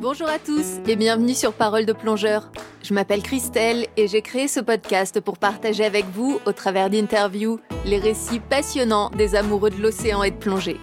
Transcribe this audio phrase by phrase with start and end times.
[0.00, 2.50] Bonjour à tous et bienvenue sur Parole de plongeur.
[2.82, 7.60] Je m'appelle Christelle et j'ai créé ce podcast pour partager avec vous, au travers d'interviews,
[7.84, 10.78] les récits passionnants des amoureux de l'océan et de plongée.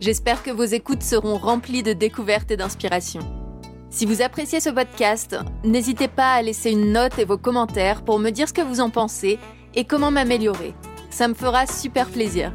[0.00, 3.20] J'espère que vos écoutes seront remplies de découvertes et d'inspiration.
[3.90, 8.18] Si vous appréciez ce podcast, n'hésitez pas à laisser une note et vos commentaires pour
[8.18, 9.38] me dire ce que vous en pensez
[9.74, 10.72] et comment m'améliorer.
[11.10, 12.50] Ça me fera super plaisir.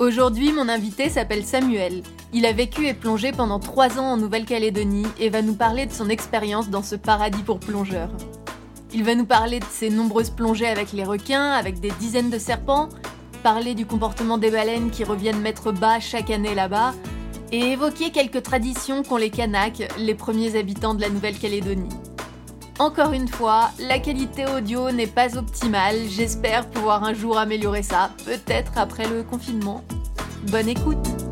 [0.00, 2.02] Aujourd'hui, mon invité s'appelle Samuel.
[2.36, 5.92] Il a vécu et plongé pendant trois ans en Nouvelle-Calédonie et va nous parler de
[5.92, 8.10] son expérience dans ce paradis pour plongeurs.
[8.92, 12.38] Il va nous parler de ses nombreuses plongées avec les requins, avec des dizaines de
[12.40, 12.88] serpents,
[13.44, 16.92] parler du comportement des baleines qui reviennent mettre bas chaque année là-bas,
[17.52, 21.88] et évoquer quelques traditions qu'ont les Kanaks, les premiers habitants de la Nouvelle-Calédonie.
[22.80, 28.10] Encore une fois, la qualité audio n'est pas optimale, j'espère pouvoir un jour améliorer ça,
[28.24, 29.84] peut-être après le confinement.
[30.50, 31.23] Bonne écoute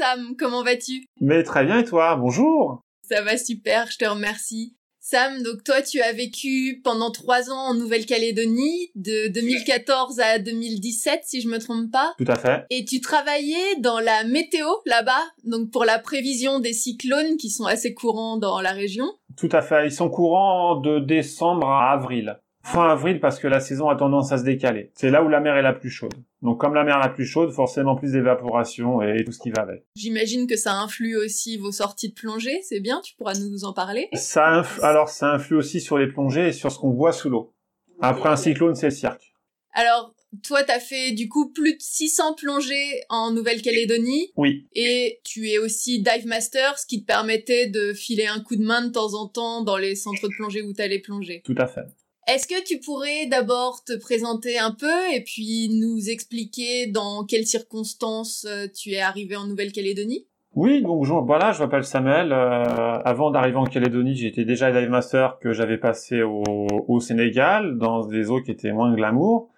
[0.00, 1.04] Sam, comment vas-tu?
[1.20, 2.16] Mais très bien et toi?
[2.16, 4.74] Bonjour Ça va super, je te remercie.
[4.98, 11.20] Sam, donc toi tu as vécu pendant trois ans en Nouvelle-Calédonie, de 2014 à 2017
[11.24, 12.14] si je me trompe pas.
[12.16, 12.64] Tout à fait.
[12.70, 17.66] Et tu travaillais dans la météo là-bas, donc pour la prévision des cyclones qui sont
[17.66, 19.04] assez courants dans la région.
[19.36, 19.86] Tout à fait.
[19.86, 22.38] Ils sont courants de décembre à avril.
[22.62, 24.90] Fin avril parce que la saison a tendance à se décaler.
[24.94, 26.14] C'est là où la mer est la plus chaude.
[26.42, 29.50] Donc comme la mer est la plus chaude, forcément plus d'évaporation et tout ce qui
[29.50, 29.84] va avec.
[29.96, 33.72] J'imagine que ça influe aussi vos sorties de plongée, c'est bien, tu pourras nous en
[33.72, 37.30] parler ça Alors ça influe aussi sur les plongées et sur ce qu'on voit sous
[37.30, 37.54] l'eau.
[38.00, 39.34] Après un cyclone, c'est le cirque.
[39.72, 40.14] Alors,
[40.44, 44.32] toi, t'as fait du coup plus de 600 plongées en Nouvelle-Calédonie.
[44.36, 44.66] Oui.
[44.74, 48.64] Et tu es aussi dive master, ce qui te permettait de filer un coup de
[48.64, 51.42] main de temps en temps dans les centres de plongée où t'allais plonger.
[51.44, 51.84] Tout à fait.
[52.32, 57.46] Est-ce que tu pourrais d'abord te présenter un peu et puis nous expliquer dans quelles
[57.46, 60.26] circonstances euh, tu es arrivé en Nouvelle-Calédonie?
[60.54, 62.32] Oui, donc voilà, je m'appelle Samuel.
[62.32, 66.44] Euh, avant d'arriver en Calédonie, j'étais déjà dive master que j'avais passé au,
[66.86, 69.48] au, Sénégal, dans des eaux qui étaient moins glamour.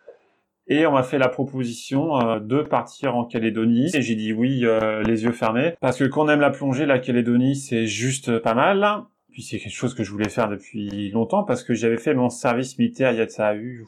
[0.66, 3.90] Et on m'a fait la proposition euh, de partir en Calédonie.
[3.94, 4.64] Et j'ai dit oui,
[5.04, 5.74] les yeux fermés.
[5.82, 9.04] Parce que quand on aime la plongée, la Calédonie, c'est juste pas mal.
[9.32, 12.28] Puis c'est quelque chose que je voulais faire depuis longtemps parce que j'avais fait mon
[12.28, 13.86] service militaire il y a de ça eu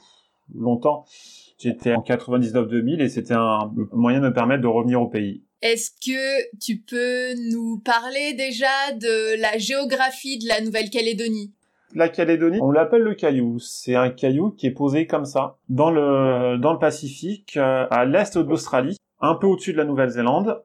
[0.54, 1.04] longtemps.
[1.58, 5.42] J'étais en 99-2000 et c'était un moyen de me permettre de revenir au pays.
[5.62, 11.52] Est-ce que tu peux nous parler déjà de la géographie de la Nouvelle-Calédonie?
[11.94, 13.58] La Calédonie, on l'appelle le caillou.
[13.60, 18.04] C'est un caillou qui est posé comme ça dans le dans le Pacifique, euh, à
[18.04, 20.60] l'est de l'Australie, un peu au-dessus de la Nouvelle-Zélande,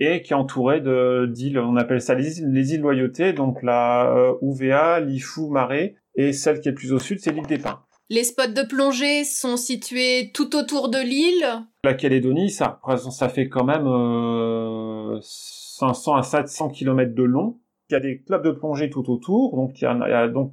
[0.00, 3.62] et qui est entouré de d'îles, on appelle ça les îles, les îles Loyauté, donc
[3.62, 7.58] la euh, Ouvea, l'Ifou, Marais, et celle qui est plus au sud, c'est l'île des
[7.58, 7.80] Pins.
[8.10, 11.46] Les spots de plongée sont situés tout autour de l'île.
[11.84, 17.58] La Calédonie, ça, ça fait quand même euh, 500 à 700 km de long.
[17.88, 20.52] Il y a des clubs de plongée tout autour, donc il y en a, donc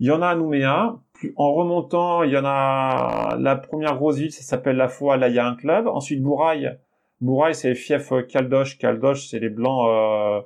[0.00, 0.96] il y en a à Nouméa.
[1.36, 5.28] en remontant, il y en a la première grosse ville, ça s'appelle La Foi, là
[5.28, 5.88] il y a un club.
[5.88, 6.78] Ensuite Bouraille,
[7.20, 8.74] Bouraï, c'est fief Caldoche.
[8.74, 10.40] Euh, Caldoche, c'est les blancs, euh,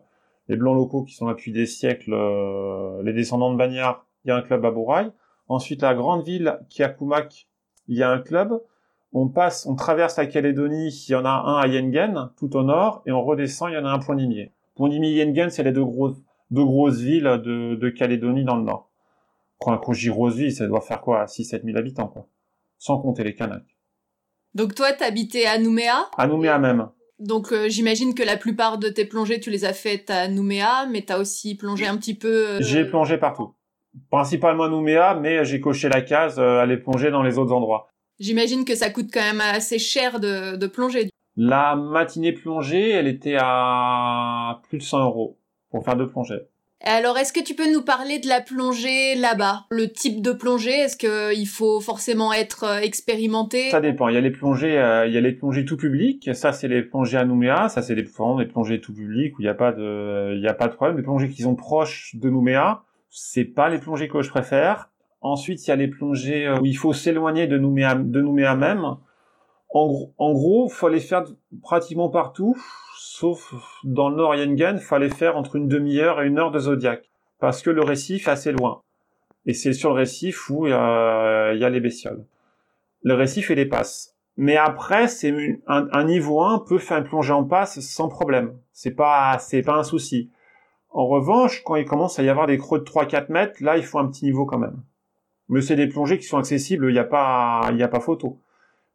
[0.49, 4.07] les blancs locaux qui sont depuis des siècles, euh, les descendants de Bagnard.
[4.25, 5.11] Il y a un club à Bouraï.
[5.49, 6.97] Ensuite, la grande ville est
[7.89, 8.63] il y a un club.
[9.13, 12.63] On passe, on traverse la Calédonie, il y en a un à Yengen, tout au
[12.63, 14.53] nord, et on redescend, il y en a un à Point-Nimier.
[14.77, 16.17] Point-Nimier, Yengen, c'est les deux grosses,
[16.51, 18.89] deux grosses villes de, de Calédonie dans le nord.
[19.59, 22.27] Quand, dis grosse ville, ça doit faire quoi, 6-7 000 habitants, quoi.
[22.79, 23.72] Sans compter les Kanaks.
[24.55, 26.09] Donc toi, t'habitais à Nouméa?
[26.19, 26.89] À Nouméa même.
[27.19, 30.87] Donc euh, j'imagine que la plupart de tes plongées, tu les as faites à Nouméa,
[30.91, 32.49] mais t'as aussi plongé un petit peu...
[32.49, 33.55] Euh, j'ai plongé partout.
[34.11, 37.89] Principalement à Nouméa, mais j'ai coché la case euh, aller plonger dans les autres endroits.
[38.19, 41.11] J'imagine que ça coûte quand même assez cher de, de plonger.
[41.37, 45.39] La matinée plongée, elle était à plus de 100 euros
[45.71, 46.41] pour faire deux plongées.
[46.85, 49.67] Alors, est-ce que tu peux nous parler de la plongée là-bas?
[49.71, 53.71] Le type de plongée, est-ce qu'il faut forcément être euh, expérimenté?
[53.71, 54.09] Ça dépend.
[54.09, 56.31] Il y a les plongées, euh, il y a les plongées tout public.
[56.35, 57.69] Ça, c'est les plongées à Nouméa.
[57.69, 60.55] Ça, c'est des, plongées tout public où il n'y a pas de, il y a
[60.55, 60.97] pas de problème.
[60.97, 64.91] Les plongées qui sont proches de Nouméa, c'est pas les plongées que je préfère.
[65.21, 68.57] Ensuite, il y a les plongées euh, où il faut s'éloigner de Nouméa, de Nouméa
[68.57, 68.97] même.
[69.71, 71.25] En gros, en gros, faut les faire
[71.63, 72.57] pratiquement partout
[73.13, 73.55] sauf
[73.85, 77.63] dans le nord Yengen, fallait faire entre une demi-heure et une heure de Zodiac, parce
[77.63, 78.81] que le récif est assez loin.
[79.45, 82.25] Et c'est sur le récif où il y, a, les bestioles.
[83.03, 84.17] Le récif et les passes.
[84.39, 88.57] Mais après, c'est un, niveau 1 peut faire une plongée en passe sans problème.
[88.73, 90.31] C'est pas, c'est pas un souci.
[90.89, 93.85] En revanche, quand il commence à y avoir des creux de 3-4 mètres, là, il
[93.85, 94.81] faut un petit niveau quand même.
[95.51, 98.01] Mais c'est des plongées qui sont accessibles, il n'y a pas, il y a pas
[98.01, 98.41] photo.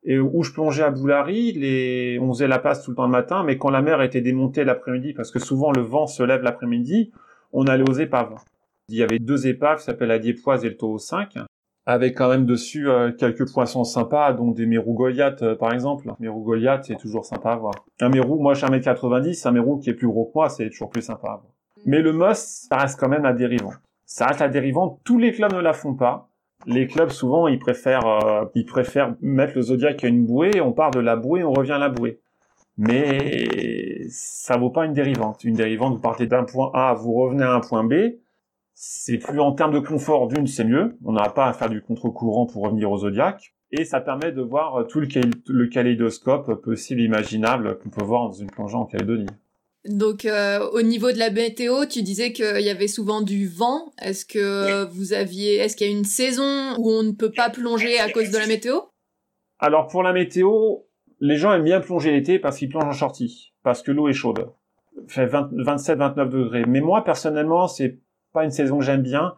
[0.04, 2.20] Et où je plongeais à Boulari, les...
[2.22, 4.64] on faisait la passe tout le temps le matin, mais quand la mer était démontée
[4.64, 7.12] l'après-midi, parce que souvent le vent se lève l'après-midi,
[7.52, 8.36] on allait aux épaves.
[8.90, 11.34] Il y avait deux épaves qui s'appellent la Diepoise et le Taureau 5,
[11.86, 16.14] avec quand même dessus euh, quelques poissons sympas, dont des mérous Goliath euh, par exemple.
[16.20, 17.74] Mérou Goliath, c'est toujours sympa à voir.
[18.00, 20.70] Un mérou, moi je suis 1m90, un mérou qui est plus gros que moi, c'est
[20.70, 21.54] toujours plus sympa à voir.
[21.86, 23.74] Mais le moss, ça reste quand même à dérivant.
[24.06, 26.27] Ça reste à dérivant, tous les clubs ne la font pas.
[26.68, 30.74] Les clubs souvent ils préfèrent euh, ils préfèrent mettre le Zodiac à une bouée, on
[30.74, 32.20] part de la bouée, on revient à la bouée.
[32.78, 35.44] Mais ça vaut pas une dérivante.
[35.44, 37.94] Une dérivante, vous partez d'un point A, vous revenez à un point B,
[38.76, 40.98] c'est plus en termes de confort d'une, c'est mieux.
[41.04, 43.56] On n'a pas à faire du contre-courant pour revenir au zodiaque.
[43.72, 45.08] Et ça permet de voir tout le,
[45.48, 49.26] le kaléidoscope possible, imaginable qu'on peut voir dans une plongée en Calédonie.
[49.88, 53.92] Donc euh, au niveau de la météo, tu disais qu'il y avait souvent du vent.
[54.02, 57.50] Est-ce que vous aviez, est-ce qu'il y a une saison où on ne peut pas
[57.50, 58.80] plonger à cause de la météo?
[59.60, 60.80] Alors pour la météo,
[61.20, 64.14] les gens aiment bien plonger l'été parce qu'ils plongent en shorty, parce que l'eau est
[64.14, 64.50] chaude,
[65.08, 66.66] fait 27-29 degrés.
[66.68, 68.00] Mais moi personnellement, c'est
[68.34, 69.36] pas une saison que j'aime bien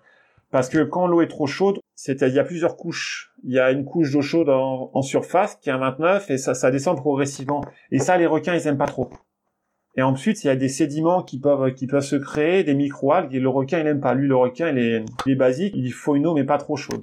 [0.51, 3.31] parce que quand l'eau est trop chaude, c'est il y a plusieurs couches.
[3.43, 6.53] Il y a une couche d'eau chaude en, surface qui est à 29 et ça,
[6.53, 7.61] ça descend progressivement.
[7.91, 9.09] Et ça, les requins, ils aiment pas trop.
[9.99, 13.35] Et ensuite, il y a des sédiments qui peuvent qui peuvent se créer, des microalgues
[13.35, 14.13] et le requin, il aime pas.
[14.13, 15.73] Lui, le requin, il est, il est basique.
[15.75, 17.01] Il faut une eau mais pas trop chaude.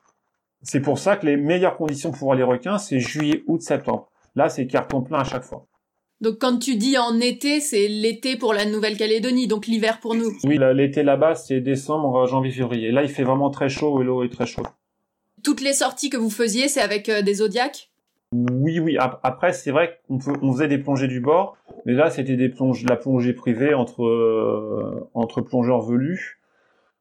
[0.62, 4.08] C'est pour ça que les meilleures conditions pour voir les requins, c'est juillet, août, septembre.
[4.34, 5.66] Là, c'est carton plein à chaque fois.
[6.22, 10.32] Donc quand tu dis en été, c'est l'été pour la Nouvelle-Calédonie, donc l'hiver pour nous.
[10.44, 12.92] Oui, l'été là-bas, c'est décembre, janvier, février.
[12.92, 14.68] Là, il fait vraiment très chaud et l'eau est très chaude.
[15.44, 17.90] Toutes les sorties que vous faisiez, c'est avec euh, des zodiacs?
[18.32, 18.96] Oui, oui.
[18.98, 22.84] Après, c'est vrai qu'on on faisait des plongées du bord, mais là, c'était des plonges,
[22.84, 26.40] la plongée privée entre euh, entre plongeurs velus.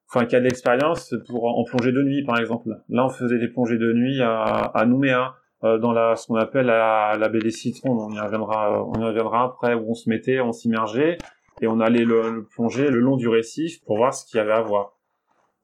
[0.08, 2.70] Enfin, qui a de l'expérience pour en plongée de nuit, par exemple.
[2.90, 6.36] Là, on faisait des plongées de nuit à, à Nouméa euh, dans la ce qu'on
[6.36, 7.92] appelle la, la baie des citrons.
[7.92, 11.18] On y reviendra, on y reviendra après où on se mettait, on s'immergeait
[11.62, 14.52] et on allait le, plonger le long du récif pour voir ce qu'il y avait
[14.52, 14.94] à voir.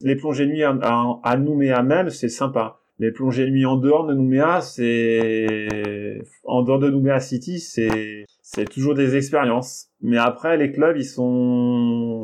[0.01, 0.75] Les plongées nuit à,
[1.23, 2.80] à, Nouméa même, c'est sympa.
[3.01, 8.69] Les plongées nuit en dehors de Nouméa, c'est en dehors de Nouméa City, c'est c'est
[8.69, 9.89] toujours des expériences.
[10.01, 12.21] Mais après, les clubs, ils sont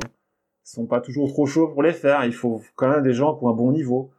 [0.63, 2.25] sont pas toujours trop chauds pour les faire.
[2.25, 4.11] Il faut quand même des gens qui ont un bon niveau.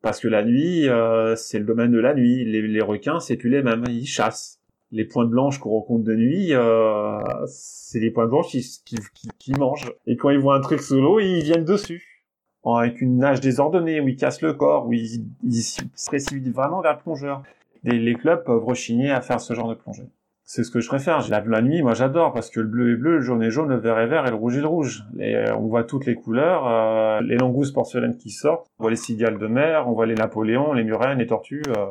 [0.00, 2.42] Parce que la nuit, euh, c'est le domaine de la nuit.
[2.46, 3.84] Les, requins, c'est plus les mêmes.
[3.90, 4.60] Ils chassent.
[4.90, 8.96] Les pointes blanches qu'on rencontre de nuit, euh, c'est des pointes blanches qui,
[9.38, 9.92] qui, mangent.
[10.06, 12.17] Et quand ils voient un truc sous l'eau, ils viennent dessus.
[12.64, 16.80] Avec une nage désordonnée, où ils cassent le corps, où ils, ils se précipitent vraiment
[16.80, 17.42] vers le plongeur.
[17.84, 20.10] les clubs peuvent rechigner à faire ce genre de plongée
[20.48, 21.28] c'est ce que je préfère.
[21.28, 23.68] La, la nuit, moi j'adore parce que le bleu est bleu, le jaune est jaune,
[23.68, 25.04] le vert est vert et le rouge est le rouge.
[25.18, 28.90] Et, euh, on voit toutes les couleurs, euh, les langoustes porcelaines qui sortent, on voit
[28.90, 31.88] les cigales de mer, on voit les napoléons, les murènes, les tortues, euh,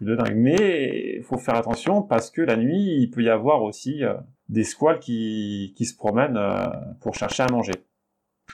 [0.00, 0.34] de dingue.
[0.34, 4.14] Mais il faut faire attention parce que la nuit, il peut y avoir aussi euh,
[4.48, 6.40] des squales qui, qui se promènent
[7.02, 7.74] pour chercher à manger.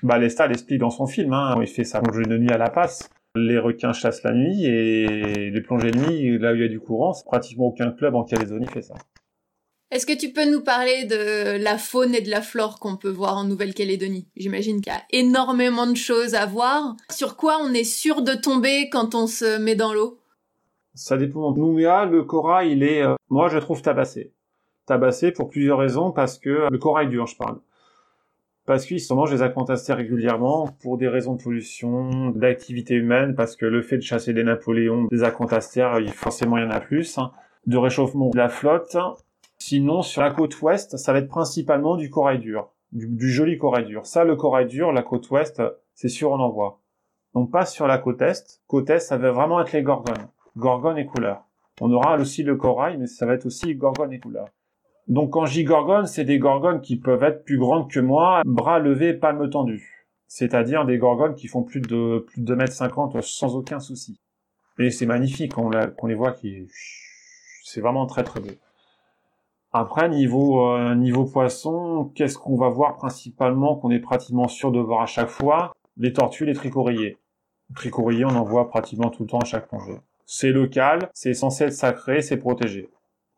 [0.02, 2.70] Bah, Lestat l'explique dans son film, hein, il fait sa plongée de nuit à la
[2.70, 6.64] passe les requins chassent la nuit et les plongées de nuit, là où il y
[6.64, 8.94] a du courant, pratiquement aucun club en Calédonie fait ça.
[9.90, 13.10] Est-ce que tu peux nous parler de la faune et de la flore qu'on peut
[13.10, 14.28] voir en Nouvelle-Calédonie?
[14.36, 16.96] J'imagine qu'il y a énormément de choses à voir.
[17.10, 20.18] Sur quoi on est sûr de tomber quand on se met dans l'eau?
[20.94, 21.52] Ça dépend.
[21.52, 24.32] Nouméa, le corail, il est, euh, moi je trouve tabassé.
[24.86, 27.58] Tabassé pour plusieurs raisons, parce que le corail dur, je parle
[28.66, 33.56] parce qu'ils se mangent des aquantastères régulièrement pour des raisons de pollution, d'activité humaine, parce
[33.56, 37.18] que le fait de chasser des Napoléons, des aquantastères, forcément il y en a plus,
[37.18, 37.32] hein,
[37.66, 38.96] de réchauffement de la flotte.
[39.58, 43.86] Sinon, sur la côte ouest, ça va être principalement du corail dur, du, joli corail
[43.86, 44.06] dur.
[44.06, 45.62] Ça, le corail dur, la côte ouest,
[45.94, 46.80] c'est sûr on en voit.
[47.34, 48.60] Donc pas sur la côte est.
[48.66, 50.28] Côte est, ça va vraiment être les gorgones.
[50.56, 51.44] Gorgones et couleurs.
[51.80, 54.48] On aura aussi le corail, mais ça va être aussi gorgones et couleurs.
[55.08, 58.42] Donc quand je dis gorgones, c'est des gorgones qui peuvent être plus grandes que moi,
[58.46, 60.06] bras levés, palmes tendues.
[60.26, 64.18] C'est-à-dire des gorgones qui font plus de plus de 2 mètres 50 sans aucun souci.
[64.78, 65.70] Et c'est magnifique on,
[66.06, 66.66] les voit qui
[67.62, 68.50] c'est vraiment très très beau.
[69.72, 74.80] Après niveau euh, niveau poisson, qu'est-ce qu'on va voir principalement qu'on est pratiquement sûr de
[74.80, 75.72] voir à chaque fois?
[75.96, 77.18] Les tortues, les tricorilliers.
[77.84, 79.98] Les on en voit pratiquement tout le temps à chaque plongée.
[80.26, 82.88] C'est local, c'est censé être sacré, c'est protégé.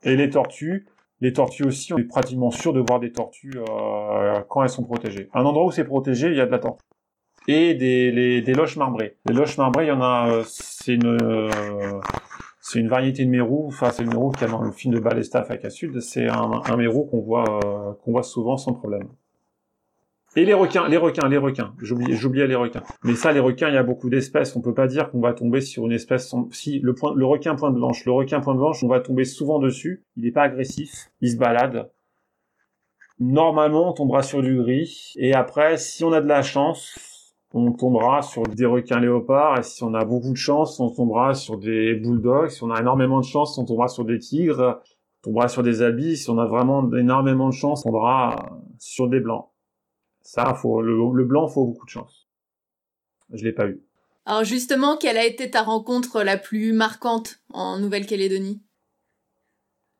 [0.03, 0.87] Et les tortues,
[1.21, 4.85] les tortues aussi, on est pratiquement sûr de voir des tortues euh, quand elles sont
[4.85, 5.29] protégées.
[5.33, 6.83] Un endroit où c'est protégé, il y a de la tortue.
[7.49, 9.17] Et des, les, loches marbrées.
[9.27, 12.01] Les loches marbrées, il y en a, euh, c'est une, euh,
[12.75, 13.67] une variété de mérou.
[13.69, 16.01] Enfin, c'est le mérou qu'il y a dans le film de Balesta Faka Sud.
[16.01, 19.09] C'est un, un mérou qu'on voit, qu'on voit souvent sans problème.
[20.39, 21.73] Et les requins, les requins, les requins.
[21.81, 22.83] J'oubliais, les requins.
[23.05, 24.55] Mais ça, les requins, il y a beaucoup d'espèces.
[24.55, 26.35] On peut pas dire qu'on va tomber sur une espèce.
[26.51, 29.59] Si le point, le requin point blanche, le requin point blanche, on va tomber souvent
[29.59, 30.05] dessus.
[30.15, 31.11] Il n'est pas agressif.
[31.23, 31.91] Il se balade.
[33.19, 35.15] Normalement, on tombera sur du gris.
[35.17, 39.59] Et après, si on a de la chance, on tombera sur des requins léopards.
[39.59, 42.51] Et si on a beaucoup de chance, on tombera sur des bulldogs.
[42.51, 44.83] Si on a énormément de chance, on tombera sur des tigres.
[45.23, 46.19] On tombera sur des habits.
[46.19, 49.47] Si on a vraiment énormément de chance, on tombera sur des blancs.
[50.27, 52.27] Ça, faut, le, le blanc, faut beaucoup de chance.
[53.33, 53.81] Je l'ai pas eu.
[54.25, 58.61] Alors justement, quelle a été ta rencontre la plus marquante en Nouvelle-Calédonie?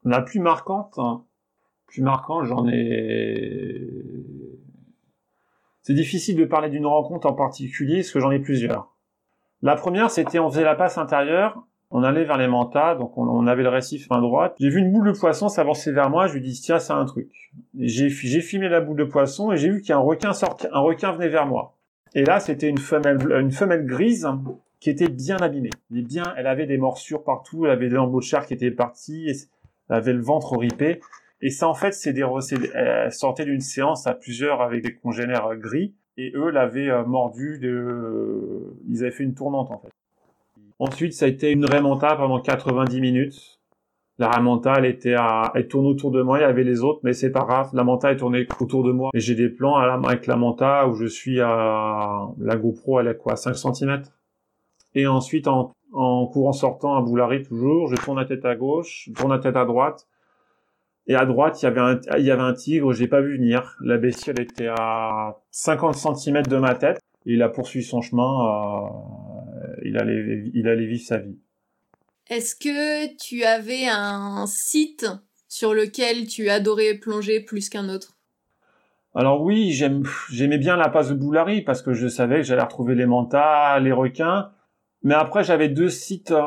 [0.05, 1.25] La plus marquante, hein.
[1.87, 3.89] plus marquante, j'en ai.
[5.83, 8.97] C'est difficile de parler d'une rencontre en particulier, parce que j'en ai plusieurs.
[9.63, 13.47] La première, c'était on faisait la passe intérieure on allait vers les mantas, donc on,
[13.47, 14.57] avait le récif main droite.
[14.59, 17.05] J'ai vu une boule de poisson s'avancer vers moi, je lui dis tiens c'est un
[17.05, 17.31] truc.
[17.79, 21.29] J'ai filmé la boule de poisson et j'ai vu qu'un requin sortait, un requin venait
[21.29, 21.77] vers moi.
[22.15, 24.29] Et là c'était une femelle une femelle grise
[24.81, 25.71] qui était bien abîmée.
[25.95, 28.71] Elle, bien, elle avait des morsures partout, elle avait des lambeaux de chair qui étaient
[28.71, 29.29] partis,
[29.89, 31.01] elle avait le ventre ripé.
[31.41, 32.27] Et ça en fait c'est des
[32.75, 37.59] elle sortait d'une séance à plusieurs avec des congénères gris et eux l'avaient euh, mordu
[37.61, 39.93] de ils avaient fait une tournante en fait.
[40.79, 43.57] Ensuite, ça a été une remonta pendant 90 minutes.
[44.19, 46.39] La remonta, elle était à, elle tourne autour de moi.
[46.39, 47.71] Il y avait les autres, mais c'est pas grave.
[47.75, 49.11] La manta, elle tournait autour de moi.
[49.13, 53.17] Et j'ai des plans avec la manta où je suis à, la GoPro, elle est
[53.17, 54.03] quoi, 5 cm.
[54.95, 59.05] Et ensuite, en, en courant sortant à Boulari toujours, je tourne la tête à gauche,
[59.09, 60.07] je tourne la tête à droite.
[61.09, 63.37] Et à droite, il y avait un, il y avait un tigre, j'ai pas vu
[63.37, 63.77] venir.
[63.81, 66.99] La bestiole était à 50 cm de ma tête.
[67.27, 68.23] Et il a poursuivi son chemin.
[68.23, 68.89] Euh,
[69.87, 71.39] il allait, il allait vivre sa vie.
[72.29, 75.07] Est-ce que tu avais un site
[75.49, 78.17] sur lequel tu adorais plonger plus qu'un autre?
[79.15, 79.73] Alors oui,
[80.31, 83.79] j'aimais bien la passe de Boulari parce que je savais que j'allais retrouver les mantas,
[83.81, 84.51] les requins.
[85.03, 86.43] Mais après, j'avais deux sites, euh,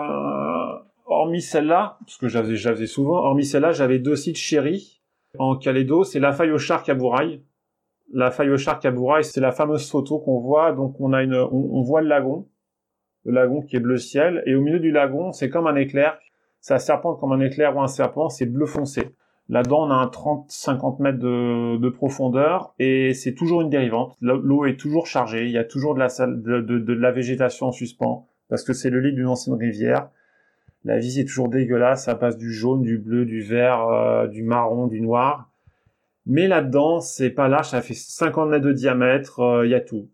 [1.05, 5.01] hormis celle-là, parce que j'avais, j'avais souvent, hormis celle-là, j'avais deux sites chéris
[5.39, 6.03] en Calédo.
[6.03, 7.41] C'est la faille au Charc à Bouraille
[8.11, 8.79] la faille au char
[9.21, 10.71] c'est la fameuse photo qu'on voit.
[10.73, 12.47] Donc on a une, on, voit le lagon,
[13.25, 16.17] le lagon qui est bleu ciel, et au milieu du lagon, c'est comme un éclair.
[16.61, 19.15] Ça serpente comme un éclair ou un serpent, c'est bleu foncé.
[19.49, 24.15] Là-dedans, on a un 30-50 mètres de, profondeur et c'est toujours une dérivante.
[24.21, 27.71] L'eau est toujours chargée, il y a toujours de la, de, de, la végétation en
[27.71, 30.09] suspens parce que c'est le lit d'une ancienne rivière.
[30.85, 34.43] La vie est toujours dégueulasse, ça passe du jaune, du bleu, du vert, euh, du
[34.43, 35.51] marron, du noir.
[36.27, 39.81] Mais là-dedans, c'est pas large, ça fait 50 mètres de diamètre, euh, il y a
[39.81, 40.09] tout.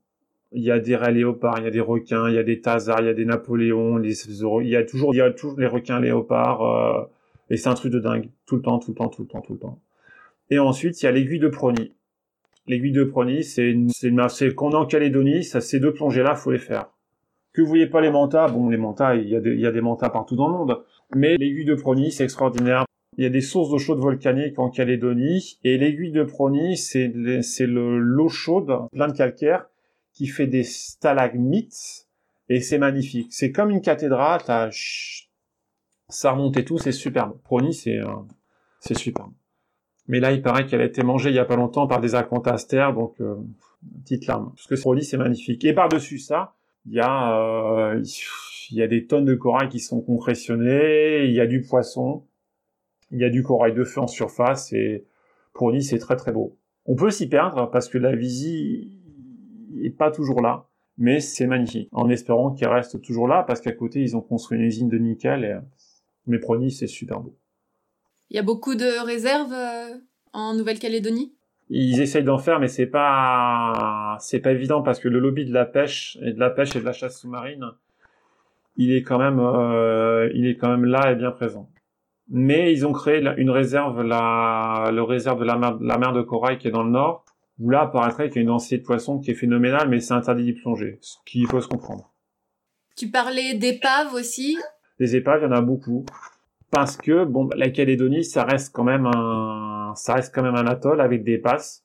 [0.56, 2.62] Il y a des raies léopards, il y a des requins, il y a des
[2.62, 5.68] thasards, il y a des napoléons, il y a toujours, il y a toujours les
[5.68, 7.04] requins léopards, euh,
[7.50, 8.30] et c'est un truc de dingue.
[8.46, 9.80] Tout le temps, tout le temps, tout le temps, tout le temps.
[10.50, 11.94] Et ensuite, il y a l'aiguille de Prony.
[12.68, 13.76] L'aiguille de Prony, c'est
[14.30, 16.90] c'est qu'on est en Calédonie, ça, ces deux plongées-là, faut les faire.
[17.54, 19.68] Que vous voyez pas les mantas, bon, les mantas, il y a des, il y
[19.68, 20.84] a des mantas partout dans le monde.
[21.16, 22.86] Mais l'aiguille de Prony, c'est extraordinaire
[23.18, 27.08] il y a des sources d'eau chaude volcanique en Calédonie et l'aiguille de Prony, c'est
[27.68, 29.68] l'eau chaude plein de calcaire
[30.16, 32.08] qui fait des stalagmites
[32.50, 33.28] et c'est magnifique.
[33.32, 34.42] C'est comme une cathédrale,
[36.10, 37.38] ça remonte et tout, c'est superbe.
[37.44, 38.08] Prony, c'est euh,
[38.80, 39.34] c'est superbe.
[40.08, 42.16] Mais là, il paraît qu'elle a été mangée il y a pas longtemps par des
[42.16, 43.36] acantastères, donc euh,
[44.04, 44.52] petite larme.
[44.56, 45.66] Parce que Prony, c'est magnifique.
[45.66, 46.56] Et par-dessus ça,
[46.86, 48.04] il y a euh,
[48.72, 52.26] y a des tonnes de corail qui sont concrétionnés, il y a du poisson.
[53.12, 55.06] Il y a du corail de feu en surface et
[55.62, 56.58] Nice, c'est très très beau.
[56.86, 59.05] On peut s'y perdre parce que la visie
[59.82, 60.66] est pas toujours là,
[60.98, 61.90] mais c'est magnifique.
[61.92, 64.98] En espérant qu'il reste toujours là parce qu'à côté, ils ont construit une usine de
[64.98, 65.58] nickel et,
[66.28, 67.36] mais Prony, c'est super beau.
[68.30, 69.98] Il y a beaucoup de réserves euh,
[70.34, 71.34] en Nouvelle-Calédonie?
[71.70, 75.54] Ils essayent d'en faire, mais c'est pas c'est pas évident parce que le lobby de
[75.54, 77.66] la pêche et de la pêche et de la chasse sous-marine,
[78.78, 81.70] il est quand même euh, il est quand même là et bien présent
[82.30, 86.22] mais ils ont créé une réserve, la, le réserve de la mer, la mer de
[86.22, 87.26] corail qui est dans le nord,
[87.60, 90.14] où là apparaîtrait qu'il y a une densité de poissons qui est phénoménale, mais c'est
[90.14, 92.14] interdit d'y plonger, ce qui faut se comprendre.
[92.96, 94.58] Tu parlais d'épaves aussi?
[95.00, 96.06] Les épaves, il y en a beaucoup,
[96.72, 100.68] parce que bon, la Calédonie, ça reste quand même un, ça reste quand même un
[100.68, 101.84] atoll avec des passes.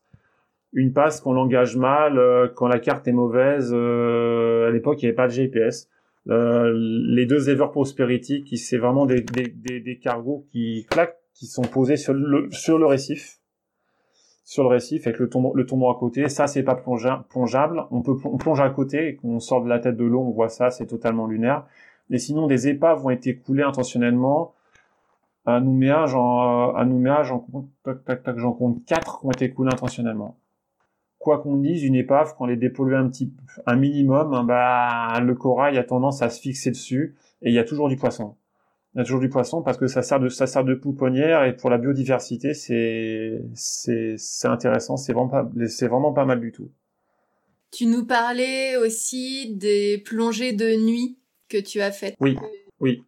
[0.73, 3.73] Une passe qu'on l'engage mal, euh, quand la carte est mauvaise.
[3.73, 5.89] Euh, à l'époque, il n'y avait pas de GPS.
[6.29, 11.17] Euh, les deux Ever Prosperity, qui c'est vraiment des, des, des, des, cargos qui claquent,
[11.35, 13.40] qui sont posés sur le, sur le récif,
[14.51, 16.29] sur le récif avec le tombeau, le tombeau à côté.
[16.29, 17.87] Ça, c'est pas plongeable.
[17.93, 20.33] On peut on plonge à côté, et qu'on sort de la tête de l'eau, on
[20.33, 21.67] voit ça, c'est totalement lunaire.
[22.09, 24.55] Mais sinon, des épaves ont été coulées intentionnellement.
[25.47, 30.37] À Nouméa, j'en, à Nouméa, j'en compte, tac, quatre qui ont été coulées intentionnellement.
[31.21, 33.33] quoi qu'on dise, une épave, quand elle est dépolluée un petit,
[33.67, 37.59] un minimum, hein, bah, le corail a tendance à se fixer dessus et il y
[37.61, 38.35] a toujours du poisson.
[38.95, 41.45] Il y a toujours du poisson parce que ça sert de, ça sert de pouponnière
[41.45, 46.41] et pour la biodiversité, c'est, c'est, c'est intéressant, c'est vraiment pas, c'est vraiment pas mal
[46.41, 46.71] du tout.
[47.71, 51.19] Tu nous parlais aussi des plongées de nuit
[51.49, 52.17] que tu as faites.
[52.21, 52.37] Oui,
[52.81, 53.05] oui.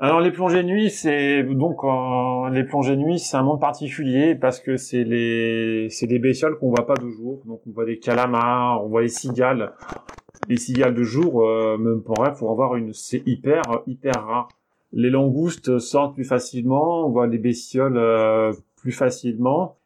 [0.00, 3.60] Alors les plongées de nuit, c'est donc euh, les plongées de nuit, c'est un monde
[3.60, 7.42] particulier parce que c'est les c'est des bestioles qu'on voit pas de jour.
[7.46, 9.72] Donc on voit des calamars, on voit les cigales.
[10.48, 14.48] Les cigales de jour, euh, même pour vrai, pour avoir une, c'est hyper hyper rare.
[14.92, 19.76] Les langoustes sortent plus facilement, on voit les bestioles euh, plus facilement.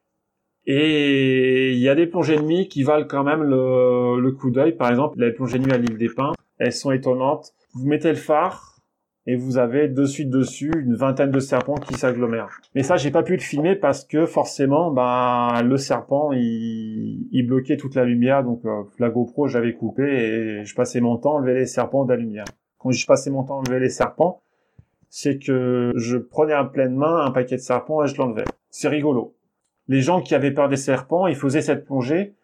[0.64, 4.50] Et il y a des plongées de nuit qui valent quand même le, le coup
[4.50, 4.73] d'œil.
[4.73, 7.52] Par exemple, les plongées de nuit à l'île des Pins, elles sont étonnantes.
[7.75, 8.73] Vous mettez le phare,
[9.26, 12.61] et vous avez de suite dessus une vingtaine de serpents qui s'agglomèrent.
[12.75, 17.47] Mais ça, j'ai pas pu le filmer parce que forcément, ben le serpent, il, il
[17.47, 21.37] bloquait toute la lumière, donc euh, la GoPro, j'avais coupé et je passais mon temps
[21.37, 22.44] à enlever les serpents de la lumière.
[22.78, 24.42] Quand je passais mon temps à enlever les serpents,
[25.14, 28.45] c'est que je prenais à pleine main un paquet de serpents et je l'enlevais.
[28.71, 29.37] C'est rigolo.
[29.87, 32.35] Les gens qui avaient peur des serpents, ils faisaient cette plongée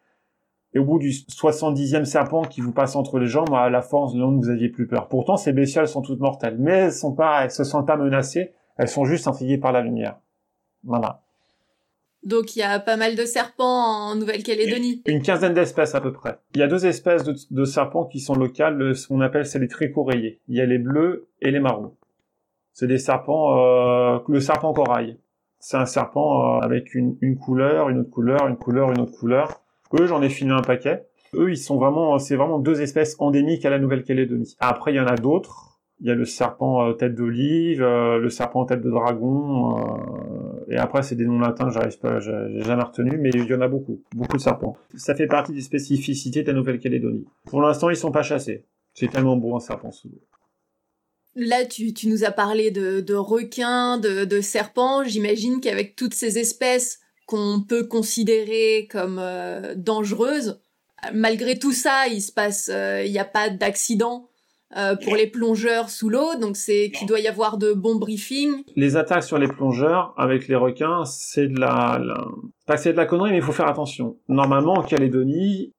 [0.75, 4.13] et au bout du 70e serpent qui vous passe entre les jambes, à la force,
[4.13, 5.09] non, vous aviez plus peur.
[5.09, 6.57] Pourtant, ces bestioles sont toutes mortelles.
[6.59, 8.53] Mais elles sont pas, elles se sentent pas menacées.
[8.77, 10.19] Elles sont juste intriguées par la lumière.
[10.85, 11.23] Voilà.
[12.23, 15.03] Donc il y a pas mal de serpents en Nouvelle-Calédonie.
[15.07, 16.39] Une quinzaine d'espèces à peu près.
[16.55, 19.69] Il y a deux espèces de, serpents qui sont locales, ce qu'on appelle c'est les
[19.69, 20.43] tricorayés.
[20.49, 21.97] Il y a les bleus et les marrons.
[22.79, 25.19] C'est des serpents, euh, le serpent corail.
[25.59, 29.63] C'est un serpent euh, avec une, couleur, une autre couleur, une couleur, une autre couleur.
[29.99, 31.05] Eux, j'en ai filmé un paquet.
[31.35, 34.55] Eux, ils sont vraiment, c'est vraiment deux espèces endémiques à la Nouvelle-Calédonie.
[34.61, 35.81] Après, il y en a d'autres.
[35.99, 39.85] Il y a le serpent euh, tête d'olive, le serpent tête de dragon,
[40.69, 43.61] et après c'est des noms latins, j'arrive pas, j'ai jamais retenu, mais il y en
[43.61, 44.77] a beaucoup, beaucoup de serpents.
[44.95, 47.27] Ça fait partie des spécificités de la Nouvelle-Calédonie.
[47.47, 48.65] Pour l'instant, ils sont pas chassés.
[48.95, 50.13] C'est tellement beau un serpent sous.
[51.35, 55.05] Là, tu, tu, nous as parlé de, de requins, de, de serpents.
[55.05, 60.61] J'imagine qu'avec toutes ces espèces, qu'on peut considérer comme euh, dangereuse.
[61.13, 64.31] Malgré tout ça, il se passe, euh, il n'y a pas d'accident
[64.77, 68.65] euh, pour les plongeurs sous l'eau, donc c'est qu'il doit y avoir de bons briefings.
[68.77, 72.77] Les attaques sur les plongeurs avec les requins, c'est de la, la...
[72.77, 74.19] c'est de la connerie, mais il faut faire attention.
[74.29, 75.73] Normalement, en Calédonie,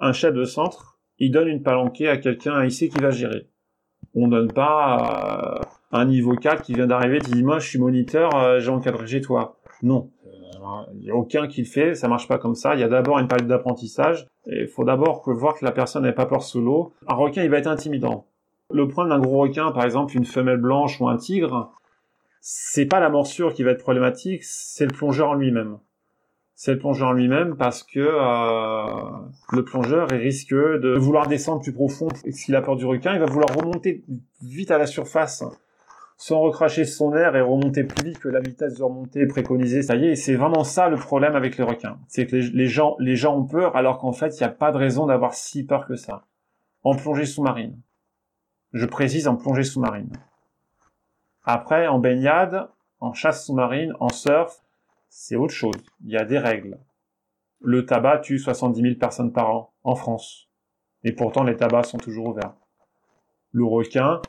[0.00, 3.48] un chef de centre, il donne une palanquée à quelqu'un, sait qui va gérer.
[4.16, 5.60] On donne pas
[5.92, 9.20] un niveau 4 qui vient d'arriver, qui dit moi je suis moniteur, j'ai encadré chez
[9.20, 9.58] toi.
[9.82, 10.10] Non,
[10.94, 12.74] il n'y a aucun qui le fait, ça marche pas comme ça.
[12.74, 14.26] Il y a d'abord une palette d'apprentissage.
[14.46, 16.94] Il faut d'abord voir que la personne n'ait pas peur sous l'eau.
[17.06, 18.26] Un requin, il va être intimidant.
[18.72, 21.72] Le problème d'un gros requin, par exemple une femelle blanche ou un tigre,
[22.40, 25.78] c'est pas la morsure qui va être problématique, c'est le plongeur en lui-même.
[26.58, 29.10] C'est le plongeur lui-même parce que euh,
[29.52, 32.08] le plongeur il risque de vouloir descendre plus profond.
[32.30, 34.02] S'il a peur du requin, il va vouloir remonter
[34.40, 35.44] vite à la surface
[36.16, 39.82] sans recracher son air et remonter plus vite que la vitesse de remontée préconisée.
[39.82, 41.98] Ça y est, c'est vraiment ça le problème avec les requins.
[42.08, 44.72] C'est que les, gens, les gens ont peur alors qu'en fait, il n'y a pas
[44.72, 46.24] de raison d'avoir si peur que ça.
[46.84, 47.78] En plongée sous-marine.
[48.72, 50.10] Je précise en plongée sous-marine.
[51.44, 52.66] Après, en baignade,
[52.98, 54.62] en chasse sous-marine, en surf,
[55.08, 55.76] c'est autre chose.
[56.04, 56.78] Il y a des règles.
[57.60, 60.48] Le tabac tue 70 000 personnes par an en France.
[61.04, 62.54] Et pourtant, les tabacs sont toujours ouverts.
[63.52, 64.20] Le requin,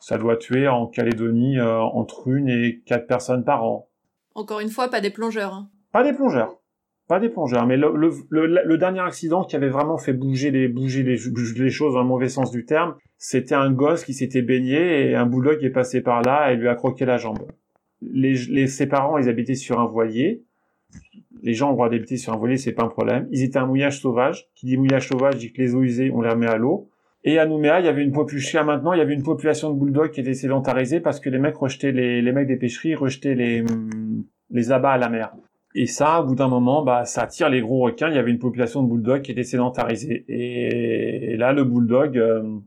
[0.00, 3.88] ça doit tuer en Calédonie euh, entre une et quatre personnes par an.
[4.34, 5.54] Encore une fois, pas des plongeurs.
[5.54, 5.70] Hein.
[5.92, 6.56] Pas des plongeurs.
[7.08, 7.66] Pas des plongeurs.
[7.66, 11.70] Mais le, le, le, dernier accident qui avait vraiment fait bouger les, bouger les, les
[11.70, 15.26] choses dans le mauvais sens du terme, c'était un gosse qui s'était baigné et un
[15.26, 17.40] bulldog est passé par là et lui a croqué la jambe.
[18.02, 20.42] Les, ses parents, ils habitaient sur un voilier.
[21.42, 23.28] Les gens ont le droit d'habiter sur un voilier, c'est pas un problème.
[23.30, 24.48] Ils étaient un mouillage sauvage.
[24.54, 26.88] Qui dit mouillage sauvage dit que les eaux usées, on les remet à l'eau.
[27.22, 29.78] Et à Nouméa, il y avait une population, maintenant, il y avait une population de
[29.78, 33.34] bulldogs qui était sédentarisée parce que les mecs rejetaient les, les mecs des pêcheries rejetaient
[33.34, 33.62] les,
[34.50, 35.32] les abats à la mer.
[35.74, 38.08] Et ça, au bout d'un moment, bah, ça attire les gros requins.
[38.08, 40.24] Il y avait une population de bulldogs qui était sédentarisée.
[40.28, 42.58] Et, là, le bulldog, euh,